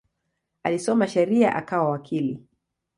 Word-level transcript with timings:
Alisoma 0.63 1.07
sheria 1.07 1.55
akawa 1.55 1.89
wakili. 1.89 2.43